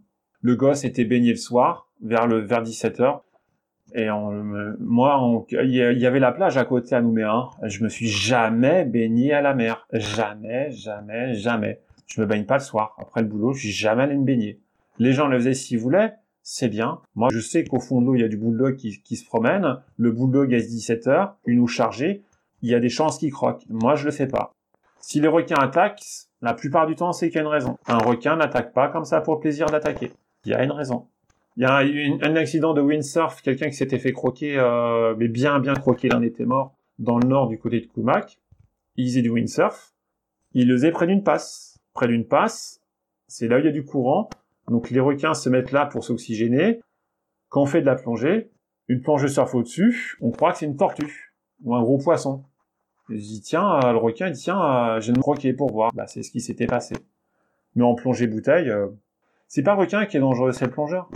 [0.42, 3.22] le gosse était baigné le soir, vers le, vers 17 h
[3.96, 4.08] Et
[4.80, 7.32] moi, il y avait la plage à côté à Nouméa.
[7.32, 7.50] Hein.
[7.64, 9.88] Je me suis jamais baigné à la mer.
[9.94, 11.80] Jamais, jamais, jamais.
[12.08, 12.96] Je me baigne pas le soir.
[13.00, 14.60] Après le boulot, je suis jamais allé me baigner.
[15.00, 17.02] Les gens le faisaient s'ils voulaient, c'est bien.
[17.16, 19.26] Moi, je sais qu'au fond de l'eau, il y a du bulldog qui, qui se
[19.26, 19.78] promène.
[19.98, 22.24] Le bulldog à 17 heures, une eau chargée,
[22.62, 23.64] il y a des chances qu'il croque.
[23.70, 24.54] Moi, je le fais pas.
[25.00, 26.02] Si les requins attaquent,
[26.42, 27.78] la plupart du temps, c'est qu'il y a une raison.
[27.88, 30.12] Un requin n'attaque pas comme ça pour plaisir d'attaquer.
[30.46, 31.08] Il y a une raison.
[31.58, 35.28] Il y a eu un accident de windsurf, quelqu'un qui s'était fait croquer, euh, mais
[35.28, 38.40] bien bien croquer, il en était mort, dans le nord du côté de Kumak.
[38.96, 39.94] Il faisait du windsurf
[40.54, 41.80] il le faisait près d'une passe.
[41.94, 42.82] Près d'une passe,
[43.28, 44.30] c'est là où il y a du courant.
[44.68, 46.80] Donc les requins se mettent là pour s'oxygéner.
[47.50, 48.50] Quand on fait de la plongée,
[48.88, 52.44] une plongée surfe au-dessus, on croit que c'est une tortue ou un gros poisson.
[53.10, 55.92] je dis tiens, euh, le requin dit tiens, euh, j'ai une croquer pour voir.
[55.94, 56.96] Bah c'est ce qui s'était passé.
[57.76, 58.88] Mais en plongée bouteille, euh,
[59.48, 61.10] c'est pas requin qui est dangereux, c'est le plongeur.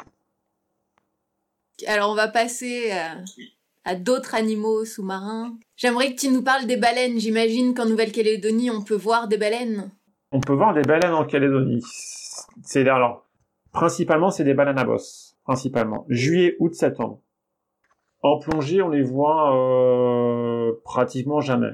[1.85, 2.91] Alors on va passer
[3.85, 5.57] à d'autres animaux sous-marins.
[5.75, 7.19] J'aimerais que tu nous parles des baleines.
[7.19, 9.91] J'imagine qu'en Nouvelle-Calédonie, on peut voir des baleines.
[10.31, 11.83] On peut voir des baleines en Calédonie.
[12.63, 13.25] C'est alors
[13.71, 17.21] principalement c'est des baleines à bosse, principalement juillet, août, septembre.
[18.23, 21.71] En plongée, on les voit euh, pratiquement jamais.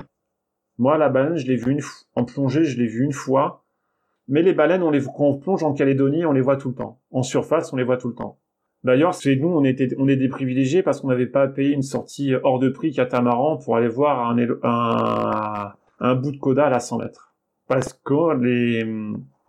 [0.78, 1.82] Moi, la baleine, je l'ai vue une.
[2.16, 3.63] En plongée, je l'ai vue une fois.
[4.28, 6.76] Mais les baleines, on les, quand on plonge en Calédonie, on les voit tout le
[6.76, 7.00] temps.
[7.12, 8.39] En surface, on les voit tout le temps.
[8.84, 11.84] D'ailleurs, chez nous, on était, on est des privilégiés parce qu'on n'avait pas payé une
[11.84, 16.80] sortie hors de prix catamaran pour aller voir un, un, un bout de coda à
[16.80, 17.34] 100 mètres.
[17.67, 18.84] Parce que les,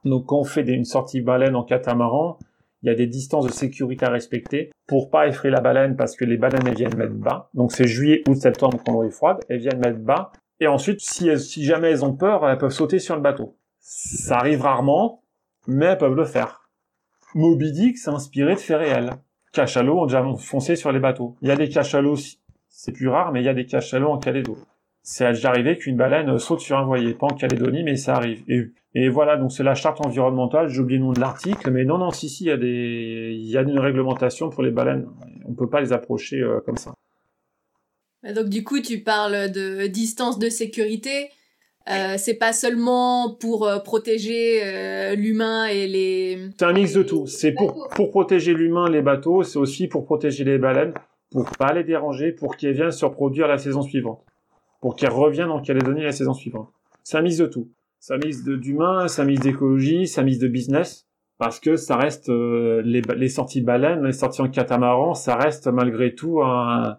[0.04, 2.38] donc quand on fait une sortie baleine en catamaran,
[2.82, 6.16] il y a des distances de sécurité à respecter pour pas effrayer la baleine parce
[6.16, 7.48] que les baleines elles viennent mettre bas.
[7.54, 10.32] Donc c'est juillet, août, septembre quand l'eau est froide, elles viennent mettre bas.
[10.60, 13.56] Et ensuite, si, si jamais elles ont peur, elles peuvent sauter sur le bateau.
[13.80, 15.22] Ça arrive rarement,
[15.66, 16.63] mais elles peuvent le faire.
[17.34, 19.10] Moby Dick s'est inspiré de faits réels.
[19.52, 21.36] Cachalots ont déjà foncé sur les bateaux.
[21.42, 22.16] Il y a des cachalots,
[22.68, 24.56] c'est plus rare, mais il y a des cachalots en Calédo.
[25.02, 28.42] C'est déjà arrivé qu'une baleine saute sur un voilier, pas en Calédonie, mais ça arrive.
[28.94, 31.98] Et voilà, donc c'est la charte environnementale, j'ai oublié le nom de l'article, mais non,
[31.98, 35.06] non, si, si, il y a des, il une réglementation pour les baleines.
[35.46, 36.94] On peut pas les approcher euh, comme ça.
[38.34, 41.28] Donc du coup, tu parles de distance de sécurité.
[41.90, 46.38] Euh, c'est pas seulement pour euh, protéger euh, l'humain et les.
[46.58, 47.26] C'est un mix de tout.
[47.26, 49.42] C'est pour pour protéger l'humain, les bateaux.
[49.42, 50.94] C'est aussi pour protéger les baleines,
[51.30, 54.24] pour pas les déranger, pour qu'ils viennent se reproduire la saison suivante,
[54.80, 56.70] pour qu'ils reviennent en Calédonie la saison suivante.
[57.02, 57.68] C'est un mix de tout
[58.04, 61.06] ça mise d'humain, ça mise d'écologie, ça mise de business,
[61.38, 65.68] parce que ça reste euh, les, les sorties baleines, les sorties en catamaran, ça reste
[65.68, 66.98] malgré tout un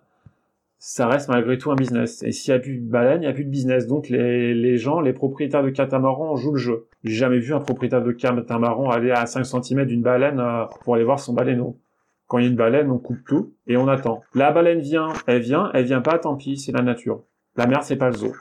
[0.87, 2.21] ça reste malgré tout un business.
[2.21, 3.87] Et s'il y a plus de baleines, il y a plus de business.
[3.87, 6.87] Donc les, gens, les propriétaires de catamaran jouent le jeu.
[7.03, 10.93] J'ai jamais vu un propriétaire de catamaran aller à 5 cm d'une baleine euh, pour
[10.93, 11.79] aller voir son baleineau.
[12.27, 14.21] Quand il y a une baleine, on coupe tout et on attend.
[14.35, 17.23] La baleine vient, elle vient, elle vient pas, tant pis, c'est la nature.
[17.55, 18.35] La mer, c'est pas le zoo.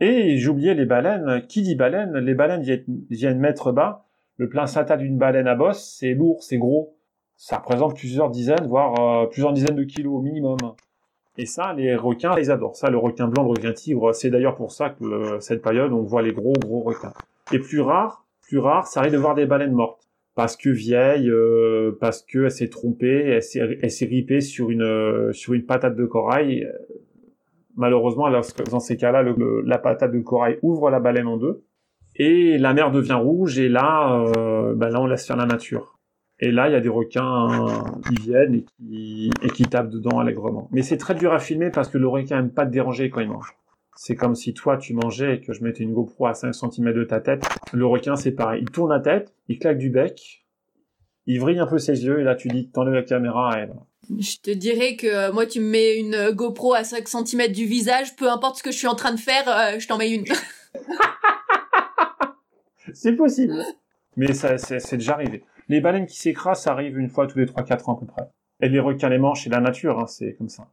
[0.00, 1.46] Et j'oubliais les baleines.
[1.48, 2.18] Qui dit baleine?
[2.18, 2.62] Les baleines
[3.08, 4.04] viennent mettre bas.
[4.36, 6.98] Le placenta d'une baleine à bosse, c'est lourd, c'est gros.
[7.36, 10.58] Ça représente plusieurs dizaines, voire euh, plusieurs dizaines de kilos au minimum.
[11.38, 12.90] Et ça, les requins, ils adorent ça.
[12.90, 16.02] Le requin blanc, le requin tigre, c'est d'ailleurs pour ça que euh, cette période, on
[16.02, 17.12] voit les gros, gros requins.
[17.52, 20.02] Et plus rare, plus rare, ça arrive de voir des baleines mortes.
[20.34, 25.64] Parce que vieille, euh, parce qu'elle s'est trompée, elle s'est ripée sur une, sur une
[25.64, 26.68] patate de corail
[27.78, 29.24] Malheureusement, dans ces cas-là,
[29.64, 31.62] la patate de corail ouvre la baleine en deux
[32.16, 35.97] et la mer devient rouge et là, euh, ben là on laisse faire la nature.
[36.40, 40.20] Et là, il y a des requins qui viennent et qui, et qui tapent dedans
[40.20, 40.68] allègrement.
[40.70, 43.20] Mais c'est très dur à filmer parce que le requin aime pas te déranger quand
[43.20, 43.56] il mange.
[43.96, 46.92] C'est comme si toi tu mangeais et que je mettais une GoPro à 5 cm
[46.92, 47.44] de ta tête.
[47.72, 48.62] Le requin c'est pareil.
[48.62, 50.44] Il tourne la tête, il claque du bec,
[51.26, 53.66] il vrille un peu ses yeux et là tu dis t'enlèves la caméra et
[54.18, 57.52] je te dirais que euh, moi, tu me mets une euh, GoPro à 5 cm
[57.52, 59.98] du visage, peu importe ce que je suis en train de faire, euh, je t'en
[59.98, 60.24] mets une.
[62.94, 63.62] c'est possible.
[64.16, 65.44] Mais ça, c'est déjà arrivé.
[65.68, 68.24] Les baleines qui s'écrasent, ça arrive une fois tous les 3-4 ans à peu près.
[68.60, 70.68] Et les requins les manches, c'est la nature, hein, c'est comme ça.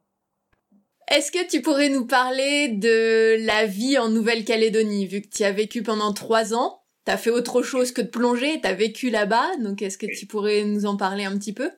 [1.08, 5.52] Est-ce que tu pourrais nous parler de la vie en Nouvelle-Calédonie, vu que tu as
[5.52, 9.84] vécu pendant 3 ans T'as fait autre chose que de plonger, t'as vécu là-bas, donc
[9.84, 11.70] est-ce que tu pourrais nous en parler un petit peu?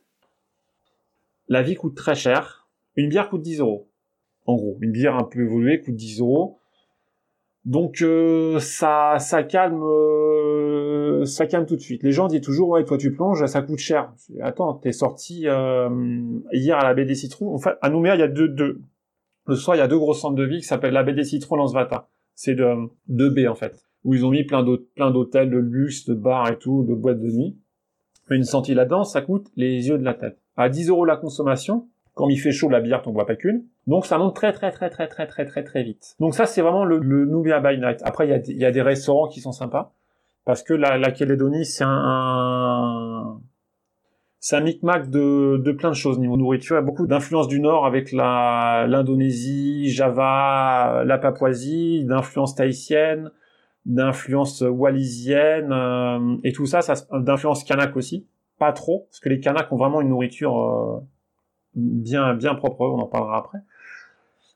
[1.49, 2.69] La vie coûte très cher.
[2.95, 3.91] Une bière coûte 10 euros.
[4.45, 6.59] En gros, une bière un peu évoluée coûte 10 euros.
[7.67, 12.01] Donc euh, ça, ça calme, euh, ça calme tout de suite.
[12.01, 14.13] Les gens disent toujours ouais, toi tu plonges, ça coûte cher.
[14.41, 15.89] Attends, t'es sorti euh,
[16.53, 17.53] hier à la baie des Citrons.
[17.53, 18.79] En fait, à Nouméa, il y a deux, deux.
[19.47, 21.25] Le soir, il y a deux gros centres de vie qui s'appellent la baie des
[21.25, 22.07] Citrons, Lansvata.
[22.35, 22.73] C'est de
[23.09, 26.57] deux baies en fait, où ils ont mis plein d'hôtels, de luxe, de bars et
[26.57, 27.57] tout, de boîtes de nuit.
[28.29, 31.87] Une sortie là-dedans, ça coûte les yeux de la tête à 10 euros la consommation.
[32.17, 33.63] Quand il fait chaud, la bière, t'en bois pas qu'une.
[33.85, 36.15] Donc ça monte très très très très très très très très vite.
[36.19, 38.01] Donc ça c'est vraiment le, le Nubia by Night.
[38.03, 39.93] Après il y a, des restaurants qui sont sympas
[40.43, 43.39] parce que la, la Calédonie c'est un,
[44.39, 46.75] c'est un micmac de, de plein de choses niveau nourriture.
[46.75, 53.31] Il y a beaucoup d'influences du Nord avec la l'Indonésie, Java, la Papouasie, d'influences tahitiennes,
[53.85, 58.27] d'influences wallisiennes euh, et tout ça, ça d'influence kanak aussi
[58.57, 60.99] pas trop, parce que les Kanaks ont vraiment une nourriture euh,
[61.77, 63.59] bien bien propre, on en parlera après.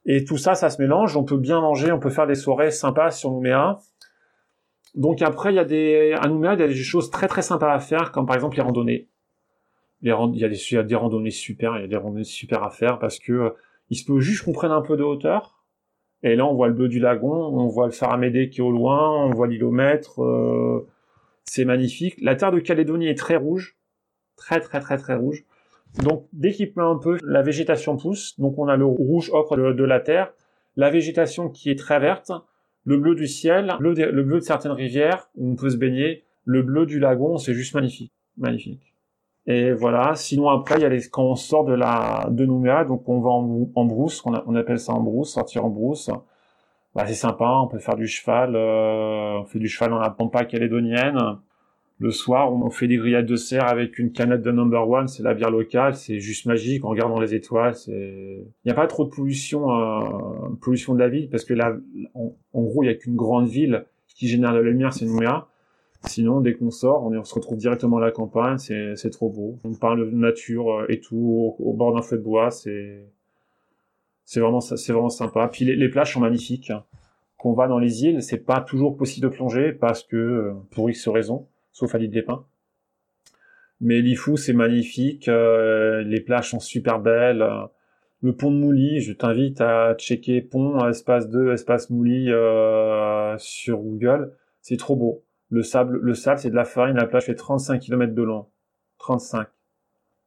[0.05, 2.71] Et tout ça, ça se mélange, on peut bien manger, on peut faire des soirées
[2.71, 3.79] sympas sur Nouméa.
[4.95, 7.43] Donc après, il y a des, à Nouméa, il y a des choses très très
[7.43, 9.07] sympas à faire, comme par exemple les randonnées.
[10.01, 12.23] Il, y a des, il y a des randonnées super, il y a des randonnées
[12.23, 13.53] super à faire parce que
[13.91, 15.63] il se peut juste qu'on prenne un peu de hauteur.
[16.23, 18.71] Et là, on voit le bleu du lagon, on voit le Faramédé qui est au
[18.71, 20.23] loin, on voit l'ilomètre.
[20.23, 20.88] Euh,
[21.43, 22.15] c'est magnifique.
[22.21, 23.77] La terre de Calédonie est très rouge,
[24.36, 25.43] très très très très rouge.
[26.04, 28.39] Donc dès qu'il pleut un peu, la végétation pousse.
[28.39, 30.34] Donc on a le rouge ocre de, la terre,
[30.75, 32.32] la végétation qui est très verte,
[32.86, 36.23] le bleu du ciel, le, le bleu de certaines rivières où on peut se baigner,
[36.45, 38.93] le bleu du lagon, c'est juste magnifique, magnifique.
[39.47, 40.15] Et voilà.
[40.15, 43.30] Sinon après, il y a quand on sort de la de Nouméa, donc on va
[43.30, 46.10] en, brousse, on, on, appelle ça en brousse, sortir en brousse.
[46.93, 50.10] Bah, c'est sympa, on peut faire du cheval, euh, on fait du cheval dans la
[50.10, 51.17] pampa calédonienne.
[52.01, 55.21] Le soir, on fait des grillades de cerf avec une canette de number one, c'est
[55.21, 57.75] la bière locale, c'est juste magique en regardant les étoiles.
[57.87, 61.77] Il n'y a pas trop de pollution, euh, pollution de la ville parce que là,
[62.15, 62.33] en,
[62.63, 65.47] gros, il n'y a qu'une grande ville qui génère de la lumière, c'est Nouméa.
[66.07, 69.59] Sinon, dès qu'on sort, on, se retrouve directement à la campagne, c'est, trop beau.
[69.63, 73.05] On parle de nature euh, et tout au, bord d'un feu de bois, c'est
[74.35, 75.47] vraiment vraiment sympa.
[75.49, 76.71] Puis les, plages sont magnifiques.
[76.71, 76.83] Hein.
[77.37, 80.53] Quand on va dans les îles, c'est pas toujours possible de plonger parce que euh,
[80.71, 82.45] pour X raisons sauf à l'île des Pins.
[83.79, 87.45] Mais Lifou, c'est magnifique, euh, les plages sont super belles.
[88.21, 93.79] Le pont de Mouly, je t'invite à checker pont espace 2 espace Mouly euh, sur
[93.79, 95.23] Google, c'est trop beau.
[95.49, 98.45] Le sable, le sable, c'est de la farine, la plage fait 35 km de long.
[98.99, 99.47] 35.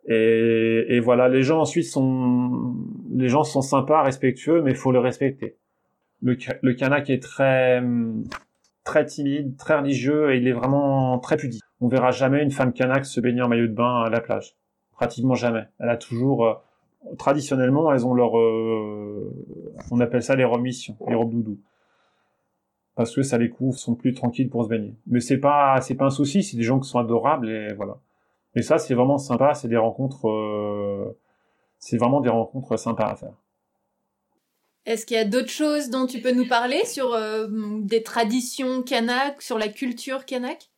[0.07, 2.75] Et, voilà, les gens ensuite sont,
[3.15, 5.57] les gens sont sympas, respectueux, mais il faut le respecter.
[6.23, 7.83] Le, le Kanak est très,
[8.85, 11.63] très timide, très religieux et il est vraiment très pudique.
[11.81, 14.57] On verra jamais une femme kanak se baigner en maillot de bain à la plage.
[14.93, 15.65] Pratiquement jamais.
[15.81, 16.55] Elle a toujours, euh,
[17.19, 19.35] traditionnellement, elles ont leur, euh,
[19.91, 21.59] on appelle ça les remissions, les robes doudou.
[22.95, 24.95] Parce que ça les couvre, sont plus tranquilles pour se baigner.
[25.07, 27.99] Mais c'est pas, c'est pas un souci, c'est des gens qui sont adorables et voilà.
[28.55, 31.19] Et ça, c'est vraiment sympa, c'est des rencontres, euh,
[31.79, 33.35] c'est vraiment des rencontres sympas à faire.
[34.87, 37.47] Est-ce qu'il y a d'autres choses dont tu peux nous parler sur euh,
[37.81, 40.69] des traditions kanak, sur la culture kanak?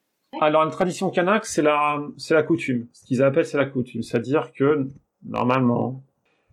[0.41, 2.87] Alors, une tradition kanak, c'est la, c'est la coutume.
[2.93, 4.03] Ce qu'ils appellent, c'est la coutume.
[4.03, 4.89] C'est-à-dire que,
[5.25, 6.05] normalement,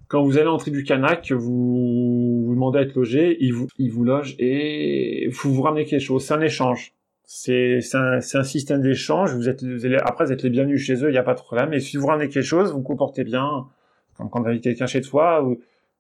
[0.08, 3.92] quand vous allez en tribu kanak, vous, vous demandez à être logé, ils vous, ils
[3.92, 6.24] vous logent et vous vous ramenez quelque chose.
[6.24, 6.94] C'est un échange.
[7.26, 9.34] C'est, c'est un, système d'échange.
[9.34, 9.64] Vous êtes,
[10.04, 11.74] après, vous êtes les bienvenus chez eux, il n'y a pas de problème.
[11.74, 13.68] Et si vous ramenez quelque chose, vous vous comportez bien.
[14.16, 15.44] Comme quand vous avez quelqu'un chez toi,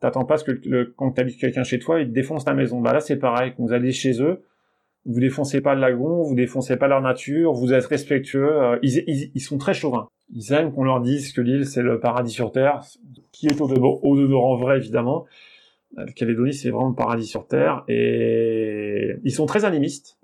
[0.04, 2.82] T'attends pas que le, quand t'habites quelqu'un chez toi, il te défonce ta maison.
[2.82, 3.54] Bah là, c'est pareil.
[3.56, 4.44] Quand vous allez chez eux,
[5.06, 8.64] vous défoncez pas le lagon, vous défoncez pas leur nature, vous êtes respectueux.
[8.64, 10.10] Euh, ils, sont très chauvins.
[10.36, 12.82] Ils aiment qu'on leur dise que l'île c'est le paradis sur terre,
[13.32, 15.24] qui est au, au en vrai évidemment.
[15.96, 20.18] Le Calédonie c'est vraiment le paradis sur terre et ils sont très animistes,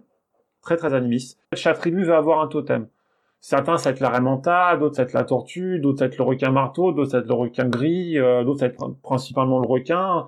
[0.61, 1.39] très très animistes.
[1.53, 2.87] Chaque tribu va avoir un totem.
[3.41, 6.11] Certains, ça va être la remanta, d'autres, ça va être la tortue, d'autres, ça va
[6.11, 8.73] être le requin marteau, d'autres, ça va être le requin gris, euh, d'autres, ça va
[8.73, 10.27] être principalement le requin.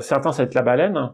[0.00, 1.12] certains, ça va être la baleine.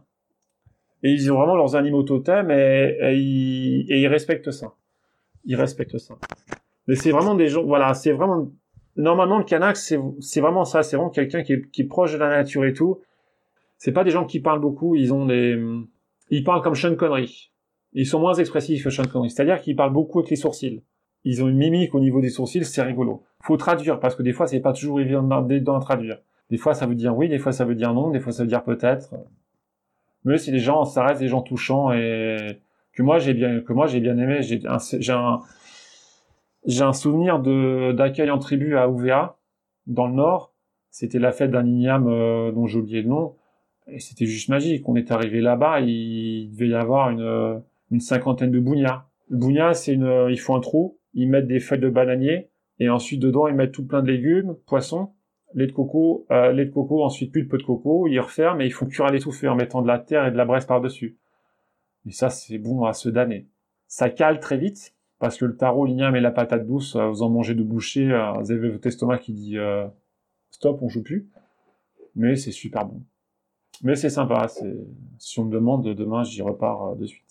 [1.03, 4.74] Et ils ont vraiment leurs animaux totems et, et, ils, et ils respectent ça.
[5.44, 6.16] Ils respectent ça.
[6.87, 8.50] Mais c'est vraiment des gens, voilà, c'est vraiment,
[8.96, 9.96] normalement, le Kanak, c'est,
[10.40, 10.83] vraiment ça.
[10.83, 13.00] C'est vraiment quelqu'un qui est, qui est proche de la nature et tout.
[13.79, 15.59] C'est pas des gens qui parlent beaucoup, ils ont des,
[16.31, 17.49] ils parlent comme Sean Connery.
[17.92, 20.83] Ils sont moins expressifs que Sean Connery, c'est-à-dire qu'ils parlent beaucoup avec les sourcils.
[21.24, 23.24] Ils ont une mimique au niveau des sourcils, c'est rigolo.
[23.42, 26.18] Faut traduire parce que des fois c'est pas toujours évident d'en traduire.
[26.50, 28.42] Des fois ça veut dire oui, des fois ça veut dire non, des fois ça
[28.42, 29.14] veut dire peut-être.
[30.24, 32.61] Mais c'est des gens, ça reste des gens touchants et
[32.92, 34.42] que moi j'ai bien, que moi j'ai bien aimé.
[34.42, 35.40] J'ai un, j'ai un,
[36.66, 39.37] j'ai un souvenir de d'accueil en tribu à Ouvéa,
[39.87, 40.55] dans le nord.
[40.90, 43.37] C'était la fête d'un igname euh, dont j'ai oublié le nom.
[43.87, 44.88] Et c'était juste magique.
[44.88, 49.09] On est arrivé là-bas, il devait y avoir une une cinquantaine de bougnats.
[49.29, 52.50] Le bougnat, c'est une, euh, ils font un trou, ils mettent des feuilles de bananier,
[52.79, 55.12] et ensuite dedans ils mettent tout plein de légumes, poissons,
[55.55, 58.72] lait de coco, euh, lait de coco, ensuite plus de coco, ils referment et ils
[58.72, 61.18] font cuire à l'étouffée en mettant de la terre et de la braise par-dessus.
[62.07, 63.48] Et ça, c'est bon à se damner.
[63.87, 67.22] Ça cale très vite, parce que le taro, l'igname et la patate douce, euh, vous
[67.22, 68.07] en mangez de boucher,
[68.40, 69.57] vous avez votre estomac qui dit
[70.50, 71.29] stop, on joue plus.
[72.16, 73.03] Mais c'est super bon.
[73.83, 74.48] Mais c'est sympa,
[75.18, 77.30] si on me demande demain, j'y repars de suite.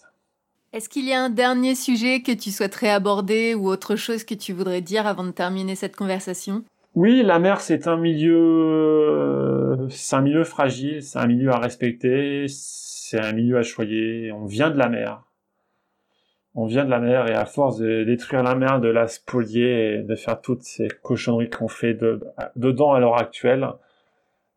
[0.72, 4.36] Est-ce qu'il y a un dernier sujet que tu souhaiterais aborder ou autre chose que
[4.36, 6.64] tu voudrais dire avant de terminer cette conversation?
[6.94, 13.20] Oui, la mer, c'est un milieu, un milieu fragile, c'est un milieu à respecter, c'est
[13.20, 14.32] un milieu à choyer.
[14.32, 15.24] On vient de la mer.
[16.54, 19.94] On vient de la mer et à force de détruire la mer, de la spolier
[19.94, 21.98] et de faire toutes ces cochonneries qu'on fait
[22.56, 23.68] dedans à l'heure actuelle,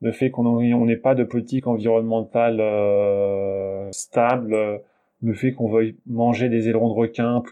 [0.02, 4.82] le fait qu'on n'ait pas de politique environnementale euh, stable,
[5.22, 7.42] le fait qu'on veuille manger des ailerons de requin,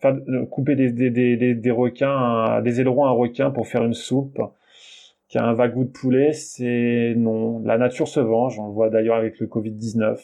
[0.00, 0.18] enfin
[0.50, 4.40] couper des, des, des, requins, des ailerons à requin pour faire une soupe
[5.28, 7.60] qui a un vague goût de poulet, c'est non.
[7.60, 10.18] La nature se venge, on le voit d'ailleurs avec le Covid-19.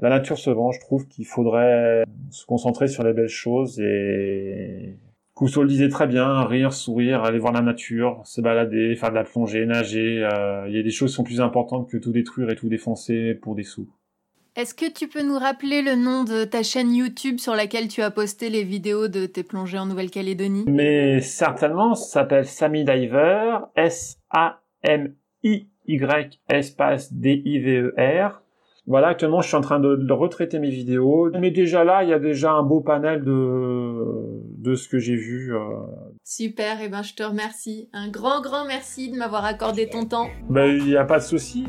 [0.00, 4.96] La nature se venge, je trouve qu'il faudrait se concentrer sur les belles choses et
[5.36, 9.14] Cousseau le disait très bien, rire, sourire, aller voir la nature, se balader, faire de
[9.14, 10.24] la plongée, nager.
[10.24, 12.70] Euh, il y a des choses qui sont plus importantes que tout détruire et tout
[12.70, 13.86] défoncer pour des sous.
[14.56, 18.00] Est-ce que tu peux nous rappeler le nom de ta chaîne YouTube sur laquelle tu
[18.00, 20.64] as posté les vidéos de tes plongées en Nouvelle-Calédonie?
[20.66, 25.10] Mais certainement, ça s'appelle Sammy Diver, S-A-M-I-Y
[26.48, 28.42] espace D-I-V-E-R.
[28.86, 31.30] Voilà, actuellement, je suis en train de, retraiter mes vidéos.
[31.38, 35.16] Mais déjà là, il y a déjà un beau panel de, de ce que j'ai
[35.16, 35.54] vu.
[35.54, 35.60] Euh.
[36.24, 37.90] Super, et eh ben je te remercie.
[37.92, 40.28] Un grand, grand merci de m'avoir accordé ton temps.
[40.48, 41.66] Ben, il n'y a pas de souci.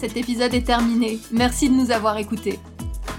[0.00, 1.20] Cet épisode est terminé.
[1.30, 2.58] Merci de nous avoir écoutés.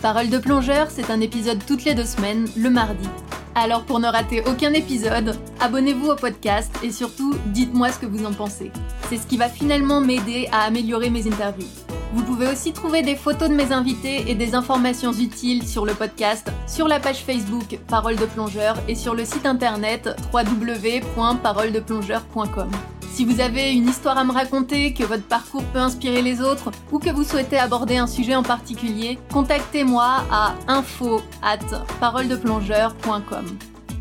[0.02, 3.08] Parole de plongeur, c'est un épisode toutes les deux semaines, le mardi.
[3.54, 8.26] Alors pour ne rater aucun épisode, abonnez-vous au podcast et surtout dites-moi ce que vous
[8.26, 8.72] en pensez.
[9.10, 11.68] C'est ce qui va finalement m'aider à améliorer mes interviews.
[12.16, 15.94] Vous pouvez aussi trouver des photos de mes invités et des informations utiles sur le
[15.94, 22.72] podcast, sur la page Facebook Parole de plongeur et sur le site internet www.paroledeplongeur.com.
[23.12, 26.72] Si vous avez une histoire à me raconter, que votre parcours peut inspirer les autres
[26.92, 31.60] ou que vous souhaitez aborder un sujet en particulier, contactez-moi à info at
[32.00, 33.46] paroledeplongeur.com.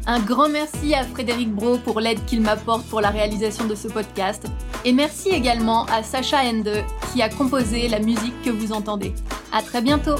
[0.07, 3.89] Un grand merci à Frédéric Bro pour l'aide qu'il m'apporte pour la réalisation de ce
[3.89, 4.47] podcast.
[4.85, 9.13] Et merci également à Sacha Ende qui a composé la musique que vous entendez.
[9.53, 10.17] À très bientôt!